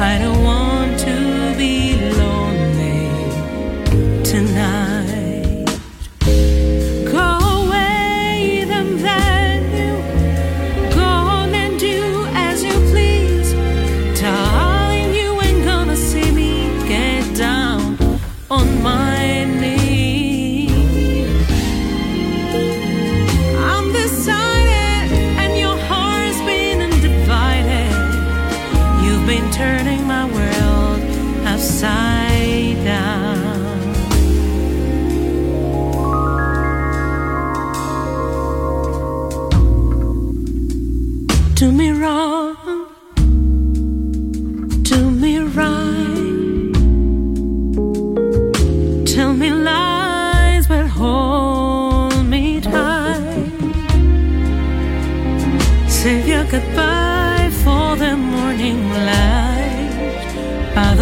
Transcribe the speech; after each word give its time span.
I 0.00 0.16
know 0.18 0.37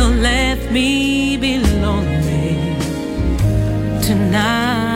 let 0.08 0.70
me 0.70 1.36
be 1.36 1.58
lonely 1.58 2.58
tonight. 4.02 4.95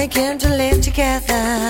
Be 0.00 0.80
together. 0.80 1.69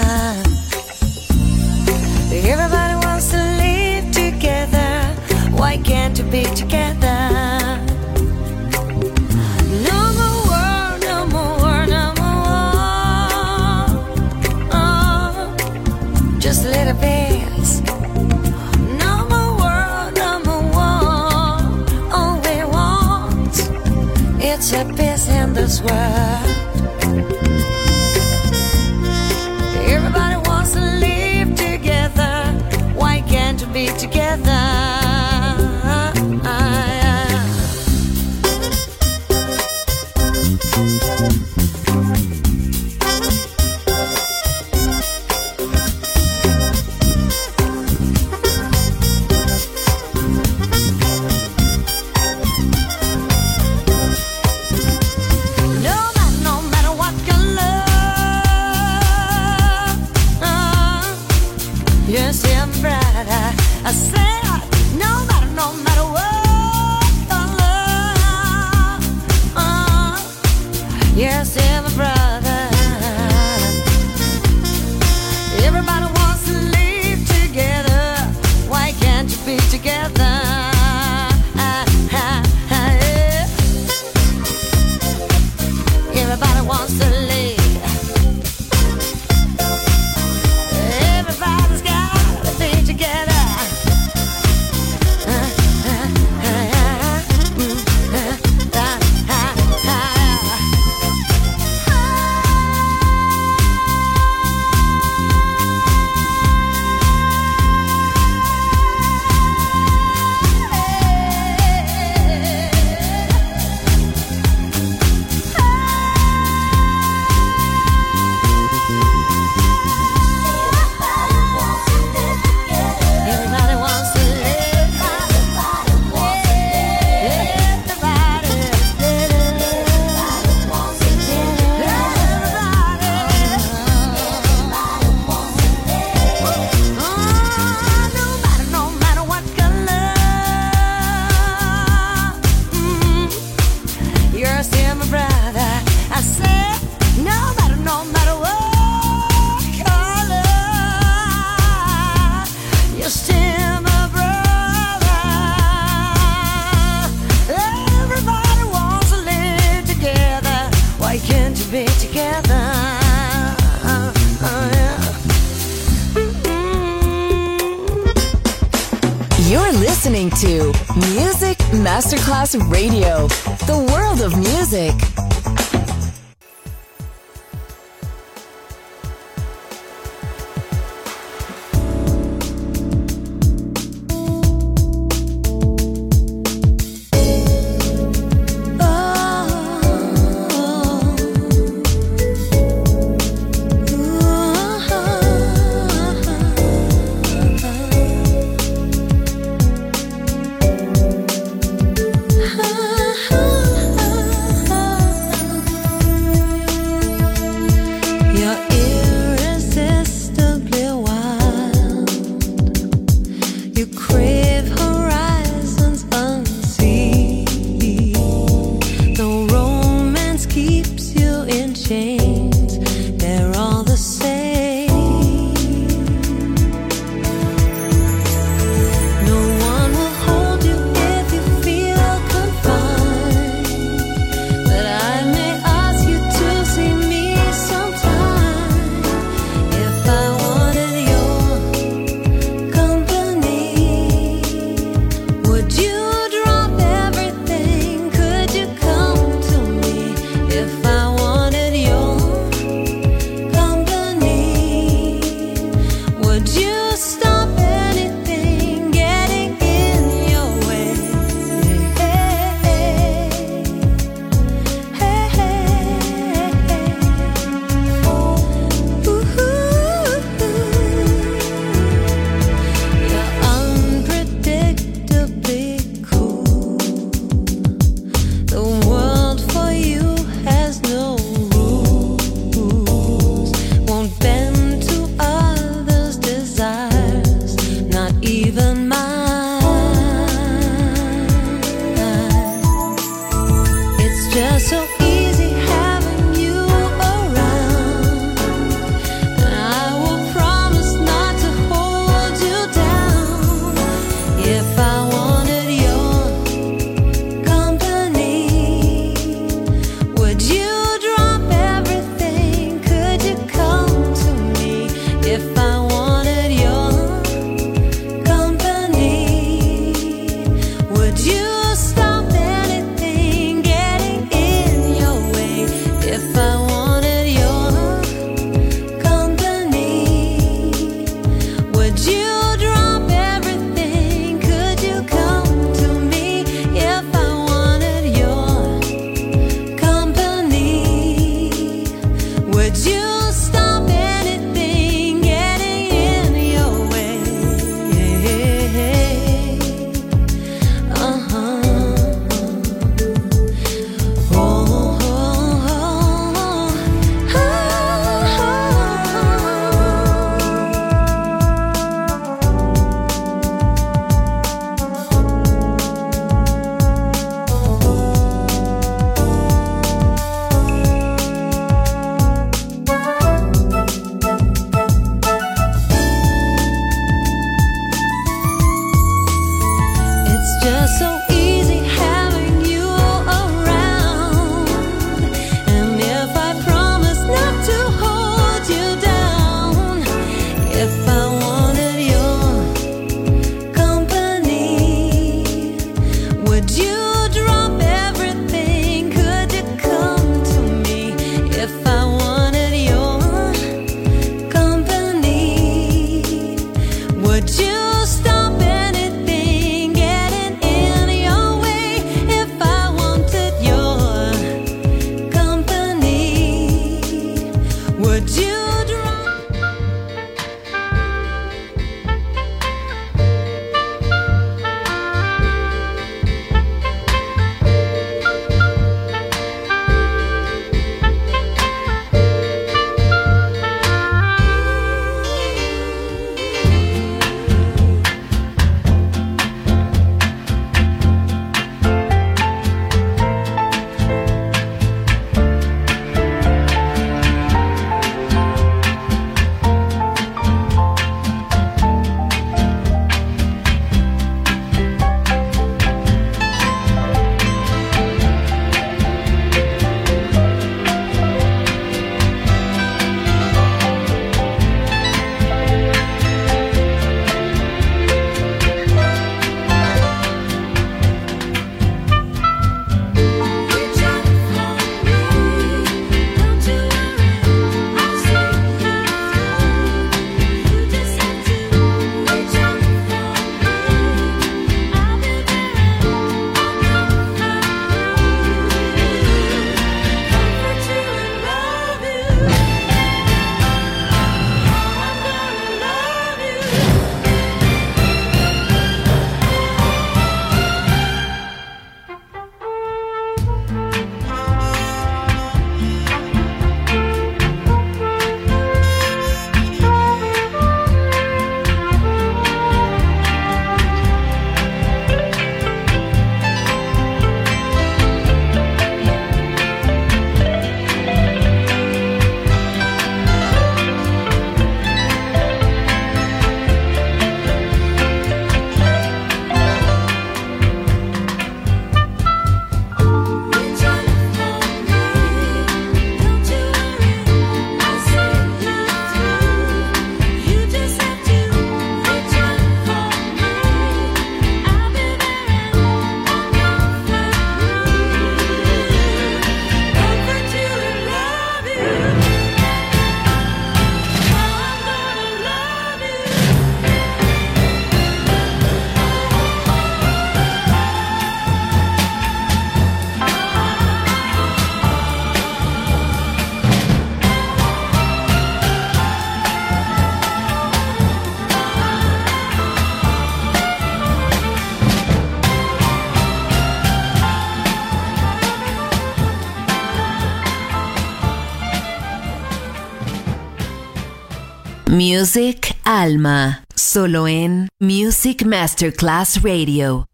Music 585.03 585.79
Alma, 585.85 586.63
solo 586.75 587.27
en 587.27 587.69
Music 587.81 588.45
Masterclass 588.45 589.43
Radio. 589.43 590.05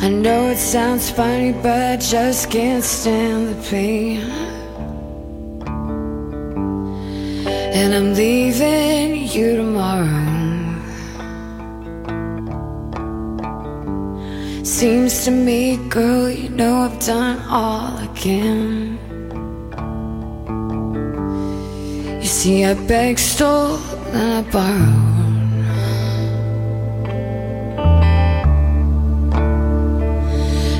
I 0.00 0.10
know 0.10 0.50
it 0.52 0.58
sounds 0.58 1.10
funny, 1.10 1.50
but 1.54 1.66
I 1.66 1.96
just 1.96 2.48
can't 2.52 2.84
stand 2.84 3.48
the 3.48 3.68
pain. 3.68 4.20
And 7.74 7.92
I'm 7.92 8.14
leaving 8.14 9.26
you 9.26 9.56
tomorrow. 9.56 10.37
Seems 14.78 15.24
to 15.24 15.32
me, 15.32 15.76
girl, 15.88 16.30
you 16.30 16.50
know 16.50 16.82
I've 16.82 17.00
done 17.04 17.40
all 17.48 17.98
I 17.98 18.06
can. 18.14 18.96
You 22.22 22.28
see, 22.28 22.64
I 22.64 22.74
begged, 22.86 23.18
stole, 23.18 23.78
and 24.14 24.34
I 24.38 24.42
borrowed. 24.52 25.16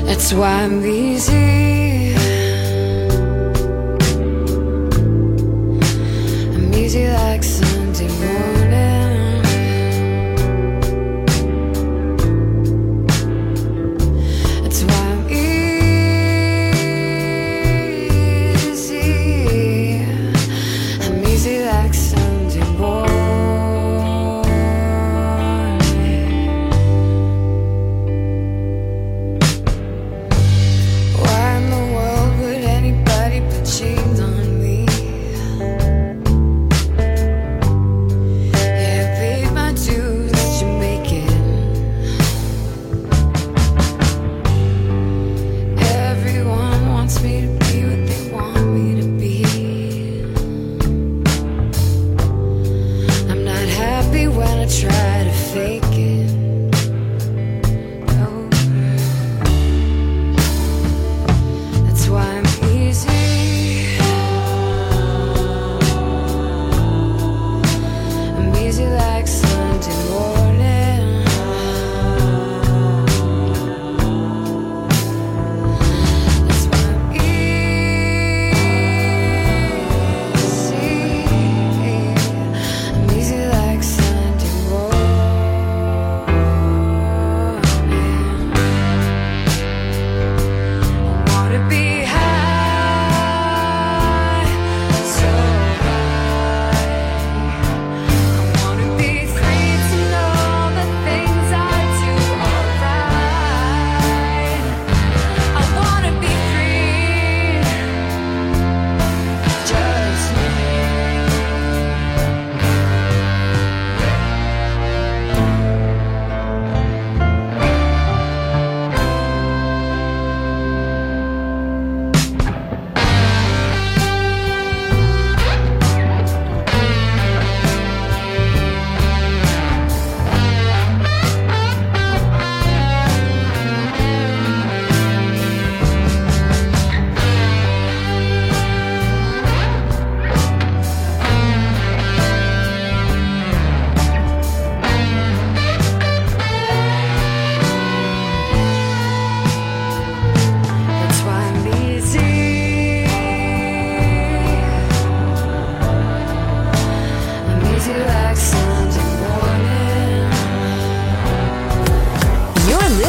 That's 0.07 0.31
why 0.31 0.63
I'm 0.63 0.85
easy. 0.85 2.15
I'm 6.55 6.73
easy 6.73 7.05
like 7.09 7.43
Sunday 7.43 7.68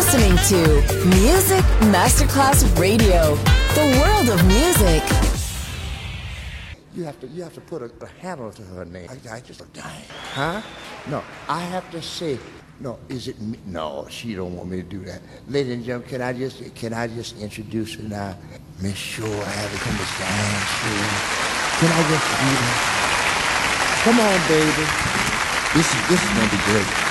listening 0.01 0.35
to 0.49 0.57
Music 1.21 1.63
Masterclass 1.93 2.65
Radio, 2.81 3.35
the 3.77 3.85
world 4.01 4.31
of 4.31 4.41
music. 4.47 5.03
You 6.95 7.05
have 7.05 7.21
to 7.21 7.27
you 7.27 7.43
have 7.43 7.53
to 7.53 7.61
put 7.61 7.83
a, 7.83 7.91
a 8.01 8.07
handle 8.19 8.51
to 8.51 8.63
her 8.63 8.87
name. 8.87 9.11
I, 9.11 9.37
I 9.37 9.41
just 9.41 9.61
dang. 9.75 10.03
Huh? 10.33 10.63
No, 11.07 11.23
I 11.51 11.61
have 11.61 11.91
to 11.91 12.01
say 12.01 12.39
no. 12.81 12.99
Is 13.11 13.29
it 13.29 13.39
me? 13.43 13.59
No, 13.67 14.07
she 14.09 14.35
don't 14.35 14.57
want 14.57 14.71
me 14.71 14.79
to 14.79 14.83
do 14.83 15.01
that. 15.05 15.21
Ladies 15.49 15.75
and 15.75 15.85
gentlemen, 15.85 16.09
can 16.09 16.23
I 16.23 16.33
just 16.33 16.75
can 16.75 16.95
I 16.95 17.07
just 17.07 17.39
introduce 17.39 17.95
her 17.97 18.03
now? 18.03 18.39
Miss 18.81 18.97
Shaw, 18.97 19.27
I 19.27 19.53
have 19.61 19.71
to 19.71 19.81
come 19.85 19.97
to 19.99 20.07
stand. 20.17 20.65
Can 21.77 21.91
I 21.93 22.03
just 22.09 22.27
do 22.41 22.49
that? 22.57 22.77
Come 24.05 24.19
on, 24.19 24.39
baby. 24.49 24.85
This 25.77 25.89
is 25.93 26.01
this 26.09 26.21
is 26.25 26.31
gonna 26.33 26.51
be 26.57 26.63
great. 26.73 27.10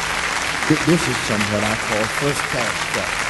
Thi- 0.69 0.91
This 0.91 1.01
is 1.08 1.17
some 1.27 1.41
what 1.51 1.63
I 1.63 1.75
call 1.75 2.03
first 2.21 2.41
class 2.53 2.73
stuff. 2.93 3.25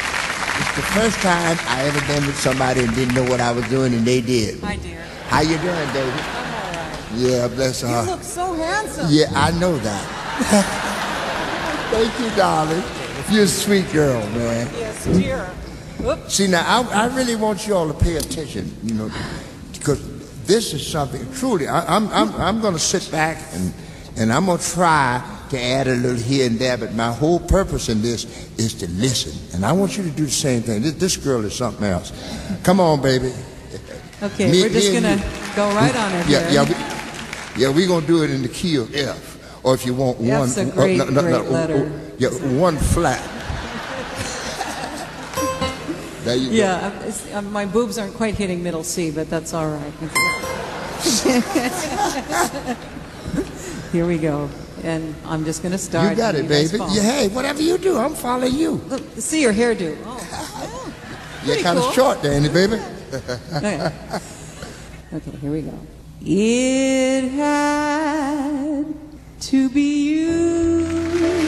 It's 0.60 0.76
the 0.76 0.88
first 1.00 1.18
time 1.22 1.58
I 1.70 1.84
ever 1.88 2.02
been 2.12 2.26
with 2.28 2.38
somebody 2.38 2.82
and 2.84 2.94
didn't 2.94 3.16
know 3.16 3.24
what 3.24 3.40
I 3.40 3.52
was 3.52 3.66
doing, 3.70 3.94
and 3.94 4.06
they 4.06 4.20
did. 4.20 4.60
Hi, 4.60 4.76
dear. 4.76 5.00
How 5.30 5.40
you 5.42 5.58
doing, 5.60 5.88
baby? 5.94 6.12
I'm 6.12 6.12
all 6.12 6.74
right. 6.74 7.12
Yeah, 7.16 7.48
bless 7.48 7.82
her. 7.82 7.88
You 8.04 8.12
look 8.12 8.24
so 8.24 8.54
handsome. 8.56 9.08
Yeah, 9.10 9.32
I 9.34 9.52
know 9.58 9.78
that. 9.78 10.06
Thank 11.92 12.20
you, 12.20 12.36
darling. 12.36 12.84
You're 13.32 13.46
a 13.46 13.48
sweet 13.48 13.90
girl, 13.94 14.20
man. 14.32 14.68
Yes, 14.78 15.06
dear. 15.06 15.46
Whoops. 16.00 16.34
See, 16.34 16.48
now, 16.48 16.64
I, 16.68 17.04
I 17.04 17.16
really 17.16 17.36
want 17.38 17.66
you 17.68 17.76
all 17.76 17.88
to 17.88 17.94
pay 17.94 18.18
attention, 18.18 18.76
you 18.84 18.96
know, 18.96 19.10
because 19.72 20.02
this 20.46 20.74
is 20.74 20.86
something, 20.86 21.26
truly, 21.34 21.68
I, 21.68 21.96
I'm, 21.96 22.10
I'm, 22.10 22.34
I'm 22.36 22.60
going 22.62 22.74
to 22.74 22.80
sit 22.80 23.10
back 23.12 23.38
and, 23.54 23.74
and 24.18 24.34
I'm 24.34 24.46
going 24.46 24.58
to 24.58 24.72
try 24.72 25.24
to 25.50 25.60
add 25.62 25.88
a 25.88 25.96
little 25.96 26.18
here 26.18 26.46
and 26.48 26.58
there, 26.60 26.78
but 26.78 26.94
my 26.94 27.12
whole 27.12 27.40
purpose 27.40 27.90
in 27.90 28.02
this 28.02 28.26
is 28.58 28.74
to 28.76 28.88
listen. 28.92 29.34
And 29.56 29.66
I 29.66 29.72
want 29.72 29.98
you 29.98 30.04
to 30.04 30.10
do 30.10 30.26
the 30.26 30.32
same 30.32 30.62
thing. 30.62 30.82
This, 30.82 30.94
this 30.94 31.18
girl 31.18 31.44
is 31.46 31.56
something 31.56 31.86
else. 31.86 32.12
Come 32.64 32.80
on, 32.80 33.02
baby. 33.02 33.32
Okay, 34.22 34.52
Me- 34.52 34.62
we're 34.64 34.70
just 34.70 34.92
gonna 34.94 35.16
go 35.56 35.70
right 35.76 35.96
on 35.96 36.12
it 36.14 36.28
Yeah, 36.28 36.52
yeah, 36.52 36.64
we, 36.64 36.76
yeah. 37.62 37.70
We're 37.70 37.88
gonna 37.88 38.06
do 38.06 38.24
it 38.24 38.30
in 38.32 38.42
the 38.42 38.50
key 38.50 38.76
of 38.76 38.94
F, 38.94 39.38
or 39.64 39.74
if 39.74 39.86
you 39.86 39.94
want 39.94 40.18
F's 40.20 40.58
one, 40.58 40.68
a 40.68 40.72
great, 40.72 41.00
uh, 41.00 41.06
no, 41.06 41.12
no, 41.12 41.22
no, 41.22 41.22
great 41.22 41.48
oh, 41.48 41.52
letter. 41.52 41.90
oh, 41.90 42.16
yeah, 42.18 42.30
one 42.60 42.76
flat. 42.78 43.22
there 46.26 46.36
you 46.36 46.50
yeah, 46.50 46.80
I'm- 46.90 46.98
it's- 47.08 47.34
uh, 47.34 47.42
my 47.44 47.66
boobs 47.66 47.98
aren't 47.98 48.14
quite 48.16 48.36
hitting 48.36 48.62
middle 48.62 48.84
C, 48.84 49.10
but 49.10 49.30
that's 49.30 49.54
all 49.54 49.70
right. 49.70 49.94
Here 53.94 54.06
we 54.06 54.18
go, 54.18 54.50
and 54.84 55.16
I'm 55.26 55.44
just 55.46 55.62
gonna 55.64 55.76
go. 55.76 55.78
start. 55.78 56.10
You 56.12 56.16
got 56.18 56.36
it, 56.36 56.48
baby. 56.48 56.78
Yeah, 56.78 57.02
hey, 57.02 57.28
whatever 57.30 57.62
you 57.62 57.78
do, 57.78 57.98
I'm 57.98 58.14
following 58.16 58.54
you. 58.56 58.72
Look, 58.90 59.02
see 59.18 59.42
your 59.42 59.54
hairdo. 59.54 59.98
Oh, 60.06 60.18
You're 61.46 61.56
Pretty 61.56 61.64
kind 61.64 61.78
of 61.78 61.84
cool. 61.86 61.94
short, 61.94 62.22
Danny, 62.22 62.50
baby. 62.50 62.80
Okay. 63.56 63.92
okay, 65.14 65.32
here 65.42 65.52
we 65.52 65.62
go. 65.64 65.74
It 66.22 67.30
had 67.32 68.86
to 69.42 69.70
be 69.70 70.10
you. 70.10 70.86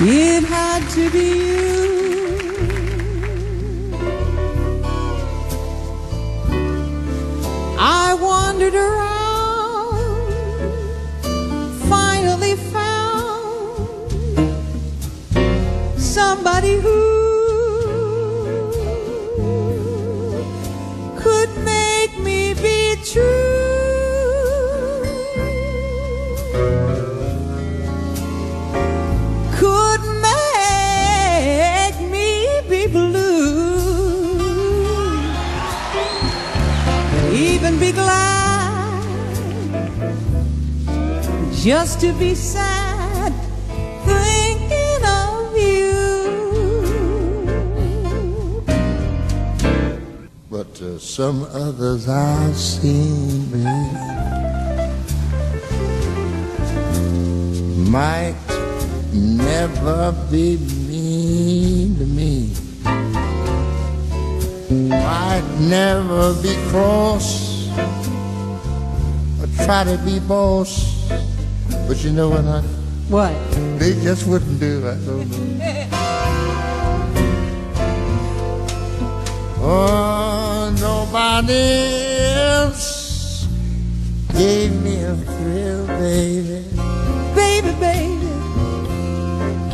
It 0.00 0.44
had 0.44 0.88
to 0.90 1.10
be 1.10 1.18
you. 1.38 2.07
I 7.90 8.12
wandered 8.12 8.74
around, 8.74 10.28
finally 11.88 12.54
found 12.54 14.10
somebody 15.98 16.74
who 16.80 17.17
to 42.00 42.12
be 42.12 42.32
sad 42.32 43.32
thinking 44.04 45.04
of 45.04 45.56
you. 45.56 46.32
But 50.48 50.80
uh, 50.80 50.98
some 51.00 51.42
others 51.52 52.08
I've 52.08 52.56
seen, 52.56 53.50
baby, 53.50 53.66
might 57.90 58.36
never 59.12 60.14
be 60.30 60.56
mean 60.86 61.96
to 61.96 62.06
me. 62.06 62.52
Might 64.88 65.42
never 65.58 66.34
be 66.42 66.54
cross 66.70 67.66
or 69.40 69.48
try 69.64 69.82
to 69.82 69.98
be 70.04 70.20
boss. 70.20 70.97
But 71.88 72.04
you 72.04 72.12
know 72.12 72.28
what, 72.28 72.44
honey? 72.44 72.68
What? 73.08 73.32
They 73.78 73.94
just 74.02 74.26
wouldn't 74.26 74.60
do. 74.60 74.86
I 74.86 74.94
don't 75.06 75.58
know. 75.58 75.88
Oh, 79.60 80.76
nobody 80.78 82.34
else 82.34 83.48
gave 84.36 84.70
me 84.82 85.02
a 85.02 85.16
thrill, 85.16 85.86
baby. 85.86 86.66
Baby, 87.34 87.72
baby. 87.80 88.28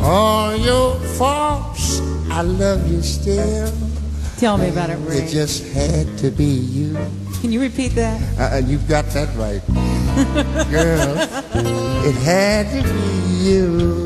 All 0.01 0.55
your 0.55 0.95
faults, 1.17 1.99
I 2.31 2.43
love 2.43 2.89
you 2.89 3.01
still. 3.01 3.73
Tell 4.37 4.57
me 4.57 4.69
about 4.69 4.89
it, 4.89 4.95
Ray. 4.99 5.17
It 5.17 5.29
just 5.29 5.65
had 5.73 6.17
to 6.19 6.31
be 6.31 6.45
you. 6.45 6.97
Can 7.41 7.51
you 7.51 7.59
repeat 7.59 7.89
that? 7.89 8.21
Uh, 8.39 8.61
you've 8.65 8.87
got 8.87 9.03
that 9.07 9.35
right. 9.35 9.61
Girl, 10.71 11.17
it 12.05 12.15
had 12.15 12.71
to 12.71 12.81
be 12.83 13.33
you. 13.43 14.04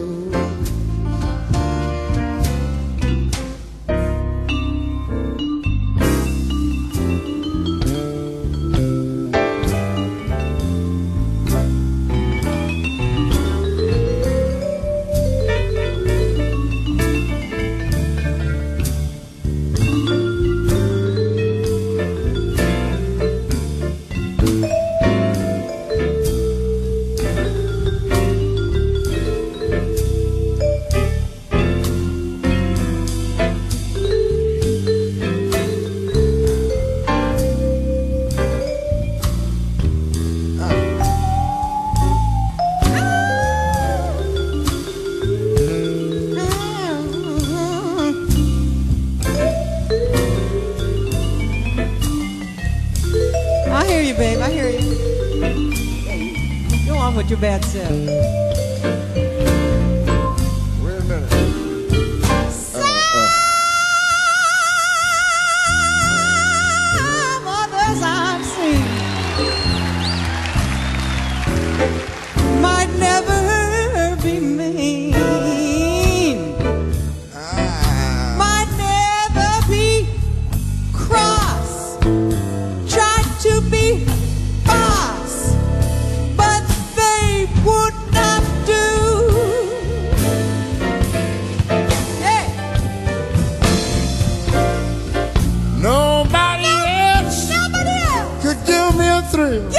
Me 99.50 99.79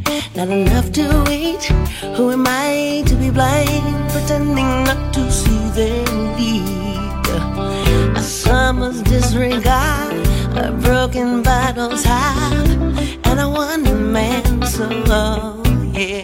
not 0.33 0.47
enough 0.47 0.91
to 0.93 1.23
wait. 1.27 1.63
Who 2.15 2.31
am 2.31 2.45
I 2.47 3.03
to 3.05 3.15
be 3.15 3.29
blind, 3.29 4.11
pretending 4.11 4.83
not 4.85 5.13
to 5.13 5.29
see 5.29 5.69
them? 5.75 6.35
need? 6.37 8.17
A 8.17 8.21
summer's 8.23 9.01
disregard, 9.01 10.15
a 10.55 10.71
broken 10.71 11.43
bottle's 11.43 12.05
high, 12.05 12.53
and 13.25 13.39
a 13.41 13.49
one 13.49 14.11
man 14.13 14.61
solo. 14.65 15.61
Yeah, 15.91 16.21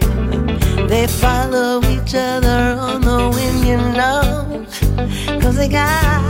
they 0.86 1.06
follow 1.06 1.82
each 1.84 2.14
other 2.14 2.76
on 2.80 3.02
the 3.02 3.30
wind, 3.34 3.60
you 3.66 3.76
know, 4.00 4.66
cause 5.42 5.56
they 5.56 5.68
got 5.68 6.22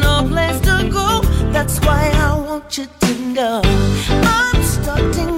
no 0.00 0.26
place 0.26 0.58
to 0.60 0.88
go. 0.90 1.20
That's 1.52 1.78
why 1.80 2.10
I 2.14 2.38
want 2.38 2.78
you 2.78 2.86
to 3.00 3.14
know 3.34 3.60
I'm 3.64 4.62
starting. 4.62 5.37